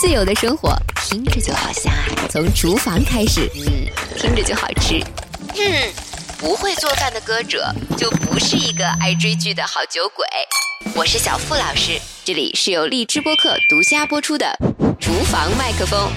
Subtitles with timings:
[0.00, 2.26] 自由的生活听着就好香啊！
[2.30, 4.98] 从厨房开始，嗯，听着就好吃。
[5.56, 5.92] 嗯，
[6.38, 10.26] 不会做饭的歌者就不是一个爱追剧的好酒鬼。
[10.94, 14.46] 我是小付老师，这里是由荔枝播客独家播出的
[14.98, 16.08] 《厨房麦克风》。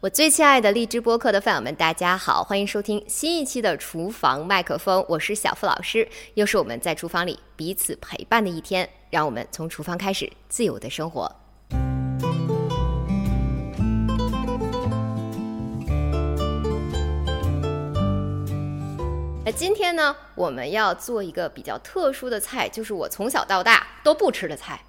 [0.00, 11.39] 我最亲爱的荔枝播客的饭友们，大家好，欢迎收听新一期的《厨房麦克风》，我是小付老师，又是我们在厨房里彼此陪伴的一天，让我们从厨房开始自由的生活。
[19.52, 24.80] 今天呢，我们要做一个比较特殊的菜，就是我从小到大都不吃的菜。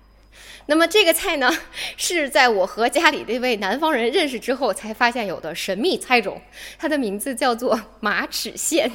[0.68, 1.52] 那么这个菜呢，
[1.98, 6.42] 是在我和家里这位南方人认识之后才发现有的神秘菜种，
[6.78, 8.90] 它的名字叫做马齿苋。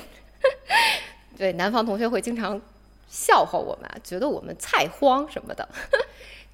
[1.37, 2.61] 对，南方同学会经常
[3.09, 5.69] 笑话我们，觉得我们菜荒什么的。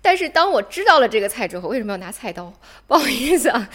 [0.05, 2.53] 但是当我知道了这个菜之后，为什么要拿菜刀？
[2.89, 3.71] 不好意思啊，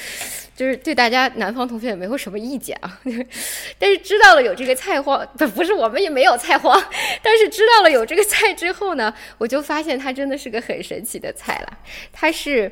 [0.53, 2.99] 就是对大家南方同学也没有什么意见啊。
[3.79, 6.77] 但是知道了有这个菜荒，不不是我们也没有菜荒，
[7.23, 11.77] 但是知道了有这个菜之后呢，我就发现它真的是个很神奇的菜了。
[12.11, 12.69] 它是，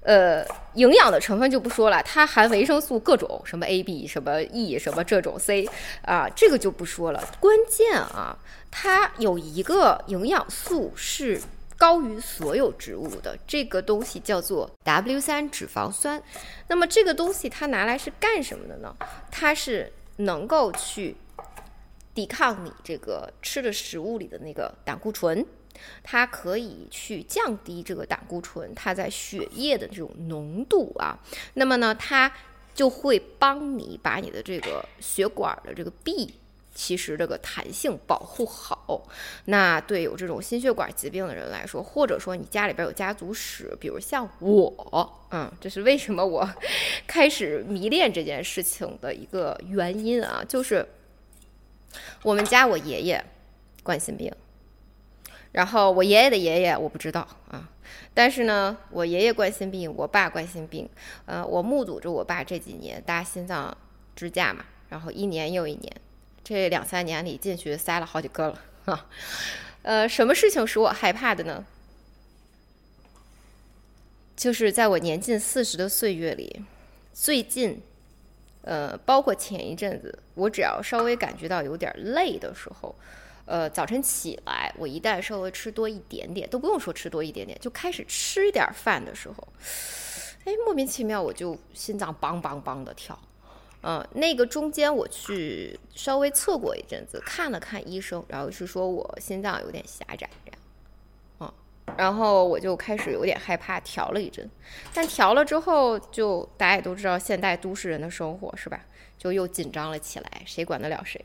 [0.00, 5.68] 呃，营养的成分就不说了，它含维生素各种，什么 A、B、什么 E、什么这种 C
[6.04, 7.22] 啊，这个就不说了。
[7.38, 8.36] 关键啊，
[8.72, 11.40] 它有一个营养素是。
[11.82, 16.22] 高于所有植物的这个东西叫做 W 三脂肪酸，
[16.68, 18.94] 那么这个东西它拿来是干什么的呢？
[19.32, 21.16] 它是能够去
[22.14, 25.44] 抵抗你这个吃的食物里的那个胆固醇，
[26.04, 31.18] 它可以去降低这个胆固醇它在血液的这种浓度啊，
[31.54, 32.32] 那么呢，它
[32.72, 36.32] 就会帮你把你的这个血管的这个壁。
[36.74, 39.06] 其实这个弹性保护好，
[39.44, 46.48] 那对有这种心血管疾病的人来说，或者说你家里边有家族史，比如像我，嗯，这是为什么我
[47.06, 50.86] 开始迷恋这件事情的一个原因啊，就是
[52.22, 53.22] 我们家我爷爷
[53.82, 54.32] 冠心病，
[55.52, 57.68] 然后我爷爷的爷爷我不知道啊，
[58.14, 60.88] 但是呢，我爷爷冠心病，我爸冠心病，
[61.26, 63.76] 呃，我目睹着我爸这几年搭心脏
[64.16, 65.92] 支架嘛，然后一年又一年。
[66.44, 69.06] 这两三年里进去塞了好几个了啊，
[69.82, 71.64] 呃，什么事情使我害怕的呢？
[74.34, 76.64] 就是在我年近四十的岁月里，
[77.12, 77.80] 最近，
[78.62, 82.92] 呃，包括前一阵子，我只要稍微感觉到有点累的时候，
[83.44, 89.48] 呃，早晨起来，我一旦稍微吃多一点点，都不用说吃多一点点，就开始吃点饭的时候，
[90.44, 93.16] 哎，莫名其妙我就心脏梆梆梆的跳。
[93.84, 100.60] 嗯，那个中间我去稍微测过一阵子，看了看医生，然后是说我心脏有点狭窄这样，
[101.40, 101.52] 嗯，
[101.98, 104.48] 然后我就开始有点害怕，调了一针，
[104.94, 108.86] 但调了之后，就大家也都知道现代都市人的生活是吧？
[109.18, 111.24] 就又紧张了起来，谁管得了谁？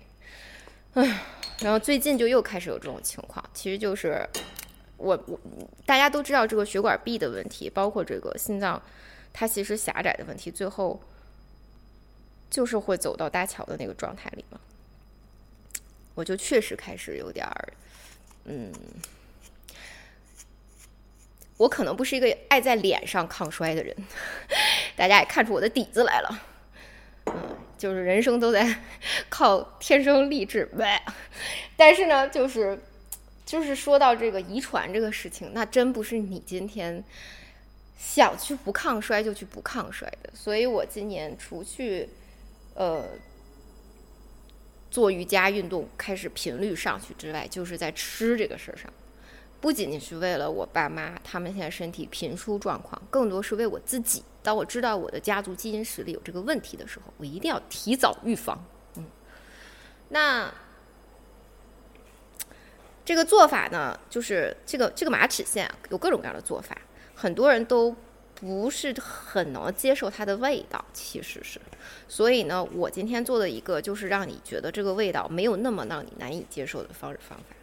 [0.96, 1.25] 唉，
[1.59, 4.28] 然后最近就又开始有这种情况，其实就是
[4.97, 5.40] 我我
[5.85, 8.81] 大家都知道这个血管壁的问题，包括这个心脏
[9.31, 11.00] 它其实狭窄的问题，最后。
[12.50, 14.59] 就是会走到搭桥的那个状态里嘛，
[16.16, 17.74] 我就确实开始有点儿，
[18.46, 18.72] 嗯，
[21.58, 23.96] 我可能不是一个爱在脸上抗衰的人，
[24.96, 26.41] 大家也看出我的底子来了，
[27.25, 27.34] 嗯，
[27.78, 28.79] 就是人生都在
[29.29, 31.03] 靠天生丽质，呗，
[31.75, 32.79] 但是呢，就是
[33.46, 37.03] 就是说到这个遗传这个事情，那真不是你今天
[38.00, 42.09] 想去不抗衰就去不抗衰的，所以我今年除去。
[42.78, 43.04] 呃，
[44.92, 48.94] 做瑜伽运动开始频率上去之外，就是在吃这个事儿上，
[49.60, 54.24] 不仅仅是为了我爸妈他们现在身体频出状况，更多是为我自己。
[54.44, 58.64] 当我知道我的家族基因史里有这个问题的时候，我一定要提早预防。
[58.98, 59.04] 嗯，
[60.09, 60.54] 那
[63.04, 66.78] 这个做法呢，就是这个这个马齿苋有各种各样的做法，
[67.16, 67.96] 很多人都。
[68.40, 71.59] 不是很能接受它的味道，其实是，
[72.08, 77.56] 所以呢，我今天做的一个就是让你觉得这个味道没有那么让你难以接受的方式方法，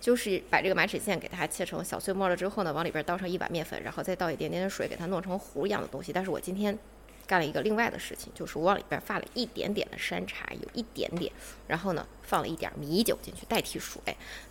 [0.00, 6.12] 就是把这个马齿苋给它切成小碎末了之后呢，往里边倒上一碗面粉，然后再倒一点点的水，给它弄成糊一样的东西。
[6.12, 6.78] 但是我今天。
[7.26, 11.32] 干了一个另外的事情，就是我往里边放了一点点的山茶，有一点点，
[11.66, 14.00] 然后呢放了一点米酒进去代替水。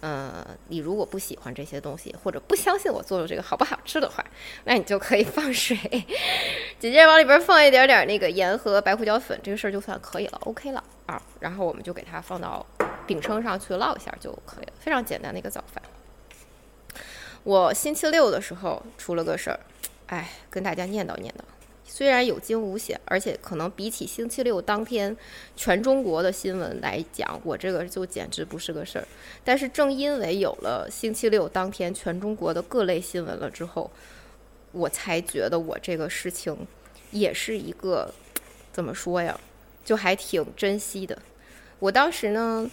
[0.02, 4.26] 嗯，你如果不喜欢这些东西，或者不相信我做的这个好不好吃的话，
[4.64, 5.78] 那你就可以放水。
[6.80, 11.22] 紧接往里边放一点点那个盐和白胡椒粉，这个事儿就算可以了，OK 了啊。
[11.40, 12.66] 然后我们就给它放到
[13.06, 15.84] 饼铛上去烙一下就可以了，非常简单的一个早饭。
[17.44, 19.60] 我星期六的时候出了个事儿。
[20.08, 21.42] 哎，跟大家念叨念叨。
[21.94, 25.16] 虽然有惊无险，而且可能比起星期六当天
[25.58, 29.06] 全中国的新闻来讲，我这个就简直不是个事儿。
[29.44, 33.92] 但是正因为有了星期六当天全中国的各类新闻了之后，
[34.72, 36.56] 我才觉得我这个事情
[37.12, 38.14] 也是一个
[38.72, 39.38] 怎么说呀，
[39.84, 41.22] 就还挺珍惜的。
[41.80, 42.72] 我当时呢，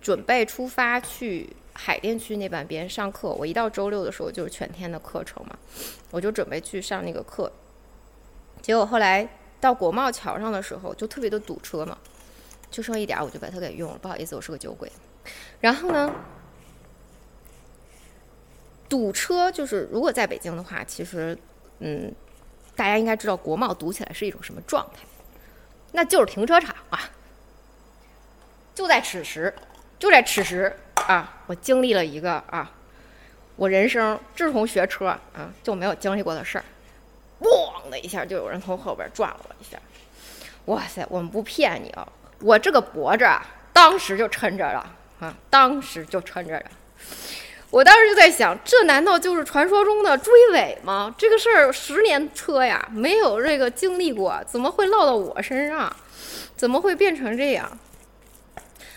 [0.00, 3.28] 准备出发去海淀区那半边上课。
[3.28, 5.56] 我一到周六的时候就是全天的课程嘛，
[6.10, 7.52] 我就准备去上那个课。
[8.60, 9.28] 结果后来
[9.60, 11.96] 到国贸桥上的时候，就特别的堵车嘛，
[12.70, 13.98] 就剩一点我就把它给用了。
[13.98, 14.90] 不好意思，我是个酒鬼。
[15.60, 16.12] 然后呢，
[18.88, 21.36] 堵车就是如果在北京的话，其实
[21.80, 22.12] 嗯，
[22.76, 25.00] 大家应该知道国贸堵起来是一种什么状态，
[25.92, 27.10] 那就是停车场啊。
[28.74, 29.52] 就在此时，
[29.98, 32.70] 就在此时啊，我经历了一个啊，
[33.56, 36.64] 我人生自从学车啊就没有经历过的事儿。
[37.40, 39.78] 哇的一下，就有人从后边撞了我一下。
[40.66, 42.06] 哇塞，我们不骗你啊，
[42.40, 43.26] 我这个脖子，
[43.72, 46.64] 当时就抻着了啊，当时就抻着了。
[47.70, 51.14] 我当时就在想，这难道就是传说中的追尾吗？
[51.18, 55.94] 这个事儿十年车呀，没有这个经历过，怎么会落到我身上？
[56.56, 57.78] 怎么会变成这样？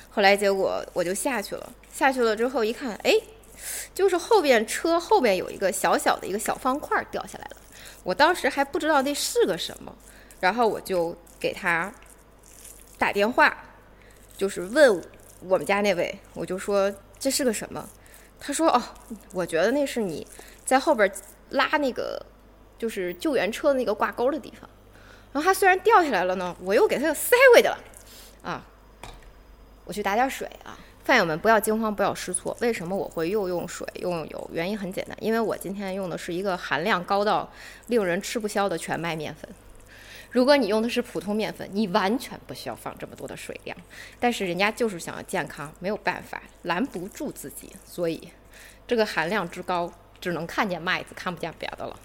[0.10, 3.14] 后来结果我就下去了，下去了之后一看，哎，
[3.94, 7.61] 就是后边车后边有一个小小的一个小方块掉下来了。
[8.04, 9.96] 我当时还不知道那是个什么，
[10.40, 11.94] 然后我就给他
[12.98, 13.56] 打电话，
[14.36, 15.02] 就是问
[15.42, 17.88] 我们家那位，我就说这是个什么？
[18.40, 18.82] 他说哦，
[19.34, 20.26] 我觉得那是你
[20.66, 21.12] 在后边
[21.52, 22.26] 拉那个
[22.78, 24.70] 就是救援车的那个挂钩的地方。
[25.32, 27.78] 然后他虽然掉下来了呢，我又给他塞回去了，
[28.44, 28.66] 啊，
[29.86, 30.78] 我去打点水啊。
[31.04, 32.56] 饭友们不要惊慌，不要失措。
[32.62, 34.50] 为什么我会又用水又用油？
[34.54, 37.52] 原因很简单，因为我今天用的是一个含量高到
[37.88, 39.50] 令人吃不消的全麦面粉。
[40.30, 43.76] 如果你用的是普通面粉，你完全不需要放这么多的水量。
[44.20, 48.30] 但是人家就是想要健康，没有办法拦不住自己，所以
[48.88, 52.00] 这个含量之高，只能看见麦子，看不见别的了。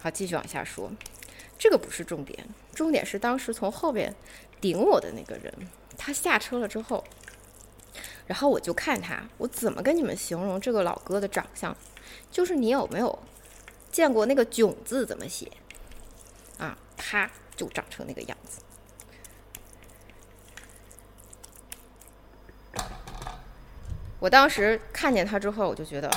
[0.00, 0.90] 好，继续往下说，
[1.56, 2.44] 这个不是重点，
[2.74, 4.12] 重点是当时从后边
[4.60, 5.54] 顶我的那个人，
[5.96, 7.04] 他下车了之后。
[8.28, 11.74] 然后我就看他，我怎么跟你们形容这个老哥的长相？
[12.30, 13.18] 就是你有没有
[13.90, 15.50] 见过那个“囧”字怎么写？
[16.58, 18.60] 啊，他就长成那个样子。
[24.20, 26.10] 我当时看见他之后，我就觉得，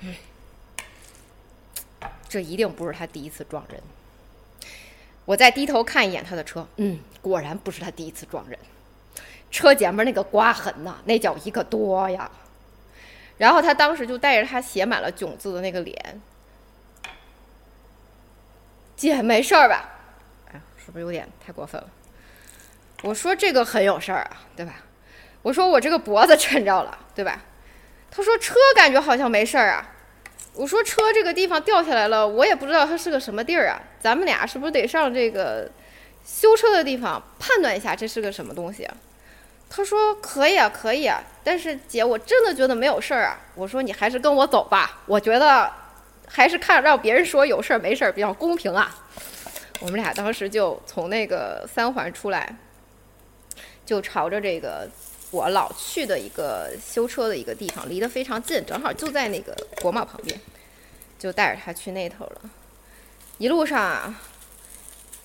[0.00, 0.14] 嗯，
[2.28, 3.82] 这一定不是他第一次撞人。
[5.26, 8.58] 我再低头看一眼他的车，嗯，果然不是他第一次撞人。
[9.58, 12.30] 车前面那个刮痕呐，那叫一个多呀！
[13.38, 16.20] 然后他当时就带着他写满了“囧”字的那个脸，
[18.94, 19.88] 姐没事儿吧？
[20.52, 21.88] 哎，是不是有点太过分了？
[23.02, 24.76] 我说这个很有事儿啊，对吧？
[25.42, 27.42] 我说我这个脖子抻着了，对吧？
[28.12, 29.84] 他说车感觉好像没事儿啊。
[30.54, 33.82] 我说车这个地方掉下来了，我也不知道它是个什么地儿啊。
[33.98, 35.68] 咱们俩是不是得上这个
[36.24, 38.96] 修车的地方判断一下这是个什么东西啊？
[39.70, 43.38] 他说可以啊，可以啊，但是姐，我真的觉得没有事儿啊。
[43.54, 45.70] 我说你还是跟我走吧，我觉得
[46.26, 48.94] 还是看让别人说有事儿没事儿比较公平啊。
[49.80, 52.56] 我们俩当时就从那个三环出来，
[53.84, 54.88] 就朝着这个
[55.30, 60.40] 我老去的一个修车的一个地方，离得非常近，正好就在那个国贸旁边，
[61.18, 62.50] 就带着他去那头了。
[63.36, 64.18] 一路上啊，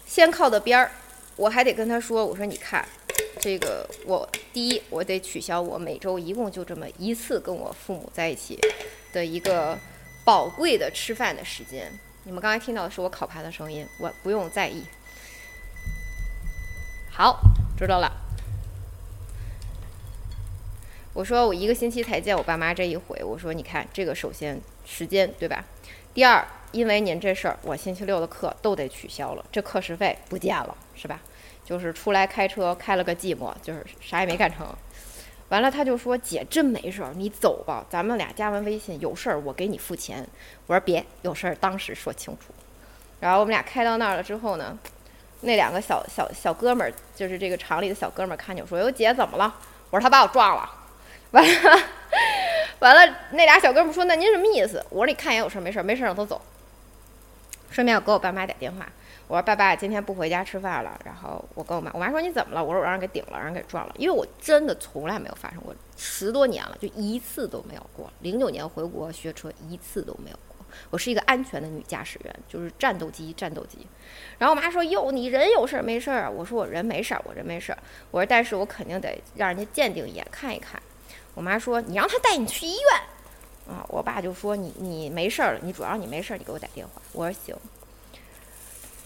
[0.05, 0.91] 先靠的边儿，
[1.37, 2.85] 我还得跟他说，我说你看。
[3.39, 8.59] 这个我第一，我得取消我每周一共就这么一次跟我父母在一起
[9.11, 9.77] 的一个
[10.23, 11.91] 宝贵的吃饭的时间。
[12.23, 14.83] 你们刚才听到的是我烤盘的声音，我不用在意。
[17.11, 17.39] 好，
[17.77, 18.11] 知道了。
[21.13, 25.65] 我说我一个星期才见我爸妈这一回，我说你看这个首先时间对吧？
[26.13, 31.21] 第二，因为您这事儿，我星期六的课都得取消了，这课时费不见了，是吧？
[31.63, 34.67] 就是出来开车开了个寂寞，就是啥也没干成。
[35.49, 40.25] 完了，他就说：“姐真没事儿，你走吧，咱们俩加完微信，有事儿我给你付钱。”
[40.65, 42.53] 我说：“别，有事儿当时说清楚。”
[43.19, 44.75] 然后我们俩开到那儿了之后呢，
[45.41, 49.53] 那两个小小小哥们儿，就是这个厂里的小哥们儿，看见我说：“哟，姐怎么了？”
[49.91, 50.67] 我说：“他把我撞了。”
[51.31, 51.79] 完了，
[52.79, 55.83] 完了，那俩小哥们儿说：“那您什么意思？”我说：“你看一眼有事儿没事儿？
[55.83, 56.41] 没事儿让他走。”
[57.73, 58.87] 顺便我给我爸妈打电话。
[59.27, 62.63] 我说爸爸今天不回家吃饭了，然后我跟我妈，我妈说你怎么了？
[62.63, 63.93] 我说我让人给顶了，让人给撞了。
[63.97, 68.11] 因为我真的从来没有发生过，十多年了就一次都没有过。
[68.19, 70.57] 零九年回国学车一次都没有过，
[70.91, 73.87] 我是一个安全的女驾驶员，就是战斗机，战斗机。
[74.37, 77.77] 然后我妈说：“哟，你人有事儿没事儿？”我说：“我人没事儿，我人没事儿。”
[78.11, 80.79] 我说：“但是我肯定得让人家鉴定一眼，看一看。”
[81.33, 83.01] 我妈说：“你让他带你去医院。”
[83.67, 87.55] 啊，我爸就说：“你你没事儿了，你主要你没事儿，你给我打电话。”我说：“行。”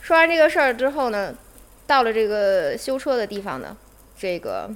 [0.01, 1.35] 说完这个事儿之后呢，
[1.85, 3.77] 到了这个修车的地方呢，
[4.17, 4.69] 这个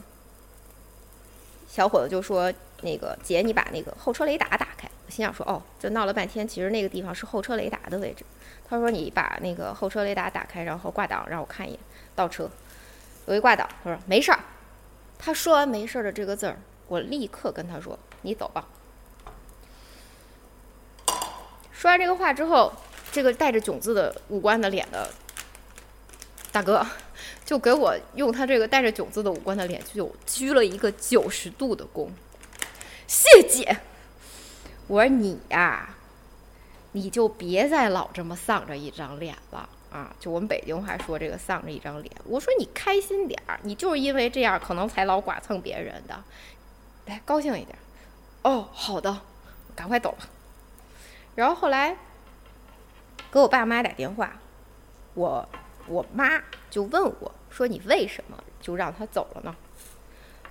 [1.68, 8.24] 小伙子就说：“那个姐，你把那个后车雷达打开。”我心想说：“哦，这闹了半天，其实那个地方是后车雷达的位置。”
[8.70, 11.80] 他说：“你把那个后车雷达打开，然后挂档，让我看一眼
[12.14, 12.50] 倒车。”
[13.26, 14.40] 我一挂档，他说：“没事儿。”
[15.18, 16.58] 他说完“没事儿”的这个字儿，
[16.88, 18.68] 我立刻跟他说：“你走吧。”
[21.82, 22.72] 说完这个话之后，
[23.12, 25.10] 这个带着囧字的五官的脸的
[26.52, 26.86] 大哥，
[27.44, 32.08] 就给我用他这个带着囧字的五官的脸，就鞠了一个九十度的躬。
[33.08, 33.80] 谢姐，
[34.86, 35.96] 我说你呀，
[36.92, 40.16] 你就别再老这么丧着一张脸了啊！
[40.20, 42.16] 就我们北京话说这个丧着一张脸。
[42.26, 46.24] 我说你开心点儿，你就是因为这样可能才老剐蹭别人的，
[47.08, 47.76] 来高兴一点。
[48.44, 49.20] 哦，好的，
[49.76, 50.30] 赶快走吧。
[51.36, 51.98] 然后后来
[53.32, 54.40] 给我爸妈打电话，
[55.14, 55.48] 我
[55.88, 59.56] 我妈就问我说：“你为什么就让他走了呢？”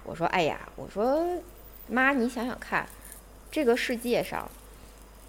[0.05, 1.41] 我说：“哎呀，我说
[1.87, 2.89] 妈，你想想看，
[3.51, 4.49] 这个世界上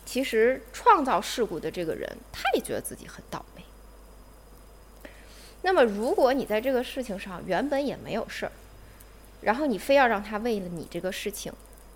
[0.06, 3.62] 其实创造事故的这个人，他也觉得自己很倒霉。
[5.64, 8.52] 那么如果你在这个事情上原本也没有事儿，
[9.42, 11.52] 然后你非要让他为了你这个事情。”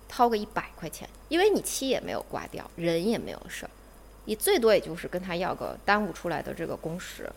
[0.08, 3.70] 掏个一百块钱，因为你漆也没有刮掉，人也没有事儿，
[4.24, 7.30] 你最多也就是跟他要个耽误出来的这个工时。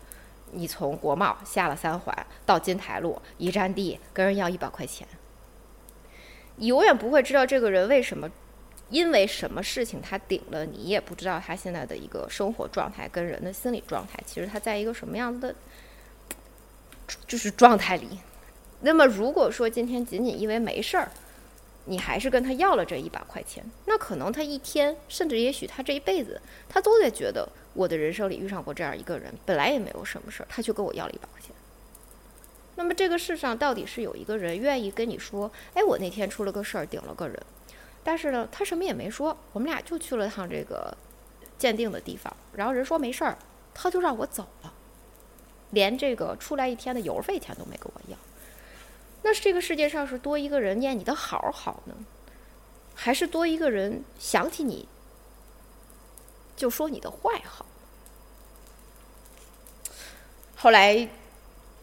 [0.52, 5.06] 你从国贸下了三环到金台路一站地，跟人要一百块钱，
[6.56, 8.28] 你永远不会知道这个人为什么，
[8.88, 15.54] 因为什么事情他顶了你，也不知道他现在的一个生活状态跟人的心理状态，其实他在一个什么样子的，
[17.28, 18.18] 就是状态里。
[18.80, 21.08] 那么如果说今天仅仅因为没事儿，
[21.86, 31.50] 你还是跟他要了这一百块钱，那可能他一天，甚至也许他这一辈子，他都在觉得我的人生里遇上过这样一个人，本来也没有什么事儿，他就跟我要了一百块钱。
[32.76, 37.36] 那么这个世上到底是有一个人愿意跟你说，哎，我那天出了个事儿，顶了个人，
[38.04, 40.96] 但是呢，他什么也没说，我们俩就去了趟这个
[41.58, 43.36] 鉴定的地方，然后人说没事儿，
[43.74, 44.72] 他就让我走了，
[45.70, 47.99] 连这个出来一天的油费钱都没给我。
[49.22, 51.94] 那这个世界上是多一个人念你的好好呢，
[52.94, 54.88] 还是多一个人想起你
[56.56, 57.66] 就说你的坏好？
[60.56, 61.08] 后来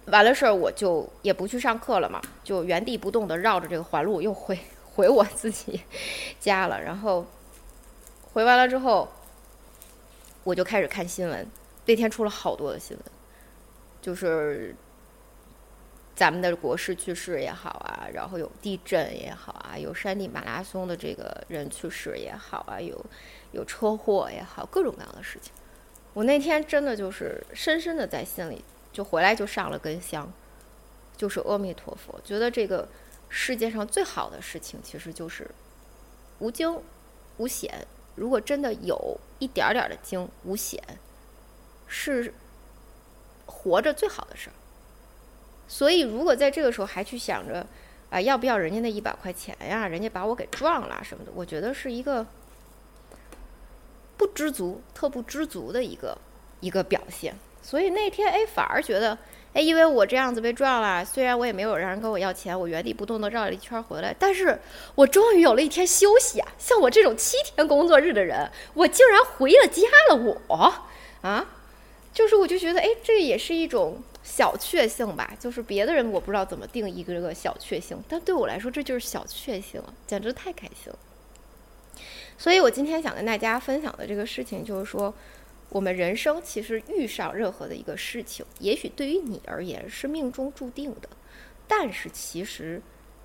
[0.05, 4.59] 完了事儿，我就也不去上课了嘛，就原地不动的绕着这个环路又回
[4.93, 5.81] 回我自己
[6.39, 6.81] 家了。
[6.81, 7.25] 然后
[8.33, 9.07] 回完了之后，
[10.43, 11.47] 我就开始看新闻。
[11.85, 13.05] 那天出了好多的新闻，
[14.01, 14.75] 就是。
[16.17, 23.05] 咱们的国师去世也好啊，然后有地震也好啊，有山地马拉松的这个人去世也好啊，有
[23.51, 25.53] 有车祸也好，各种各样的事情。
[26.15, 30.33] 我那天真的就是深深的在心里，就回来就上了根香，
[31.15, 32.19] 就是阿弥陀佛。
[32.23, 32.89] 觉得这个
[33.29, 35.47] 世界上最好的事情，其实就是
[36.39, 36.81] 无惊
[37.37, 37.85] 无险。
[38.15, 40.83] 如果真的有一点点的惊无险，
[41.85, 42.33] 是
[43.45, 44.53] 活着最好的事儿。
[45.67, 47.65] 所以，如果在这个时候还去想着，
[48.09, 49.85] 啊，要不要人家那一百块钱呀？
[49.85, 52.25] 人家把我给撞了什么的，我觉得是一个
[54.15, 56.17] 不知足、特不知足的一个
[56.61, 57.35] 一个表现。
[57.61, 59.17] 所以那天，哎，反而觉得，
[59.51, 64.57] 哎，因为我这样子被撞了，虽然我也没有让人跟我要钱，我原地不动的绕了一圈回来，但是
[64.95, 66.47] 我终于有了一天休息啊！
[66.57, 70.15] 像我这种七天工作日的人，我竟然回了家了，
[70.47, 70.73] 我
[71.21, 71.45] 啊，
[72.13, 74.01] 就是我就觉得，哎，这也是一种。
[74.29, 80.99] 小确幸吧，就是别的人我不知道怎么定义这个小确幸，但对我来说这就是小确幸，简直太开心了。
[82.37, 85.11] 所以我今天想跟大家分享的这个事情，就是说，
[85.69, 91.09] 我们人生其实遇上任何的一个事情，也许对于你而言是命中注定的，
[91.65, 92.81] 但是其实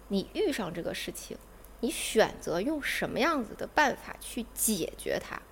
[0.06, 1.36] 你遇上这个事情，
[1.80, 5.42] 你选择用什么样子的办法去解决它，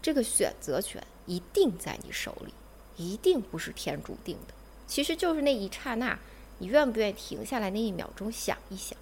[0.00, 2.54] 这个选择权一定在你手里，
[2.96, 4.54] 一定不是天注定的。
[4.88, 6.18] 其实就是那一刹那，
[6.58, 8.98] 你愿不愿意停下来那一秒钟想一想？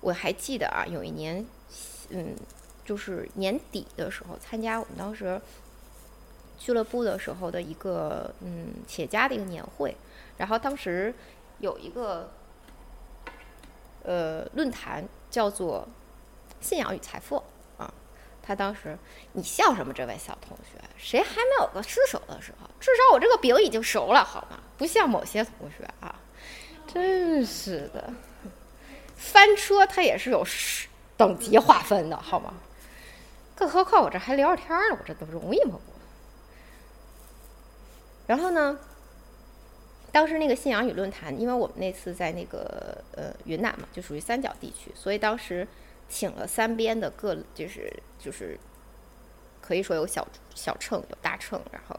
[0.00, 1.46] 我还记得啊，有一年，
[2.10, 2.34] 嗯，
[2.84, 5.40] 就是年底的时候参加我们当时
[6.58, 9.96] 俱乐部的时候的一个嗯企业家的一个年会，
[10.36, 11.14] 然后当时
[11.60, 12.30] 有一个
[14.02, 15.88] 呃论坛叫做
[16.60, 17.42] “信仰与财富”。
[18.48, 18.96] 他当时，
[19.34, 19.92] 你笑什么？
[19.92, 22.66] 这位小同学，谁还没有个失手的时候？
[22.80, 24.58] 至少我这个饼已经熟了，好吗？
[24.78, 26.18] 不像某些同学啊，
[26.86, 28.10] 真是的，
[29.18, 30.42] 翻车他也是有
[31.14, 32.54] 等级划分的，好吗？
[33.54, 35.78] 更何况我这还聊着天呢，我这都容易吗？
[38.26, 38.78] 然后呢，
[40.10, 45.68] 当时那个信仰与论坛，因为我们那次在那个呃云南嘛，就属于三角地区，所以当时。
[46.08, 48.58] 请了三边的各就是就是
[49.60, 51.94] 可以说有小小秤有大秤，然后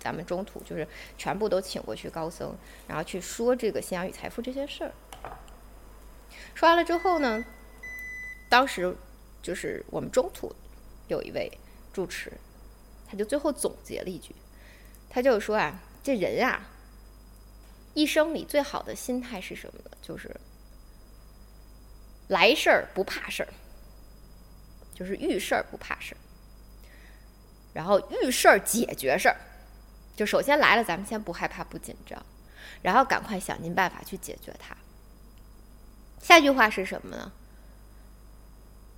[0.00, 2.52] 咱们中途就是全部都请过去高僧，
[2.88, 4.92] 然后去说这个信仰与财富这些事儿。
[6.54, 7.44] 说完了之后呢，
[8.48, 8.96] 当时
[9.40, 10.52] 就是我们中途
[11.06, 11.50] 有一位
[11.92, 12.32] 主持，
[13.06, 14.34] 他就最后总结了一句，
[15.08, 16.68] 他就说啊，这人啊，
[17.94, 19.90] 一生里最好的心态是什么呢？
[20.02, 20.34] 就是。
[22.32, 23.48] 来事儿不怕事儿，
[24.94, 26.18] 就是遇事儿不怕事儿。
[27.74, 29.36] 然后遇事儿解决事儿，
[30.16, 32.24] 就首先来了，咱们先不害怕不紧张，
[32.80, 34.74] 然后赶快想尽办法去解决它。
[36.20, 37.32] 下句话是什么呢？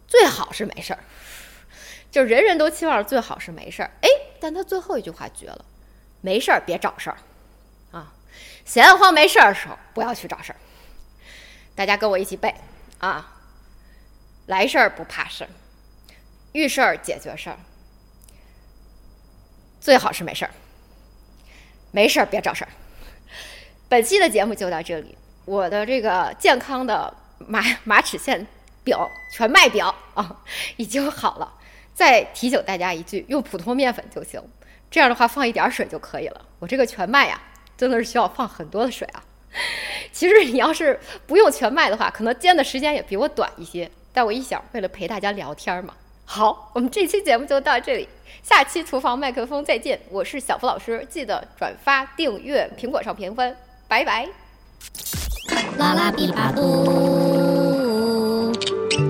[0.06, 1.02] 最好是没事儿，
[2.12, 3.90] 就人人都期望最好是没事儿。
[4.02, 5.64] 哎，但他最后一句话绝了，
[6.20, 7.18] 没事儿别找事儿
[7.90, 8.14] 啊！
[8.64, 10.58] 闲得慌没事儿的时候不要去找事儿。
[11.74, 12.54] 大家跟我一起背。
[13.04, 13.32] 啊，
[14.46, 15.50] 来事儿不怕事儿，
[16.52, 17.58] 遇事儿解决事儿，
[19.80, 20.50] 最好是没事儿，
[21.90, 22.70] 没事儿别找事儿。
[23.88, 28.44] 本期的节目就到这里，我的这个健康的马马齿苋
[28.82, 30.42] 表全麦表啊
[30.76, 31.54] 已经好了。
[31.92, 34.42] 再提醒大家一句，用普通面粉就行，
[34.90, 36.44] 这样的话放一点水就可以了。
[36.58, 37.40] 我这个全麦呀，
[37.76, 39.22] 真的是需要放很多的水啊。
[40.12, 43.90] 其实你要是不用全麦的话，可能煎的时间也比我短一些。
[44.12, 45.94] 但我一想，为了陪大家聊天嘛，
[46.24, 48.08] 好，我们这期节目就到这里，
[48.42, 49.98] 下期厨房麦克风再见。
[50.10, 53.56] 我是小福老师，记得转发、订阅、苹果上评分，
[53.88, 54.28] 拜拜。
[55.78, 58.52] 啦啦比巴嘟，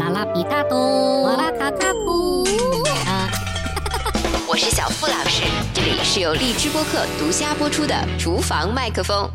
[0.00, 2.44] 啦啦比大嘟，哇啦卡卡嘟。
[4.48, 5.42] 我是小付老师，
[5.74, 9.28] 这里是由荔枝播客独家播出的厨房麦克风。